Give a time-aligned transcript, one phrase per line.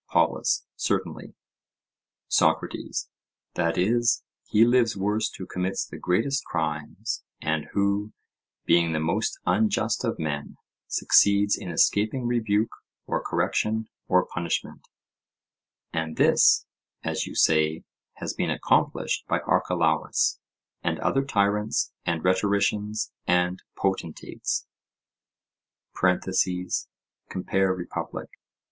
[0.09, 1.35] POLUS: Certainly.
[2.27, 3.07] SOCRATES:
[3.53, 8.11] That is, he lives worst who commits the greatest crimes, and who,
[8.65, 12.71] being the most unjust of men, succeeds in escaping rebuke
[13.05, 14.87] or correction or punishment;
[15.93, 16.65] and this,
[17.03, 17.83] as you say,
[18.13, 20.39] has been accomplished by Archelaus
[20.81, 24.65] and other tyrants and rhetoricians and potentates?
[25.95, 28.29] (Compare Republic.)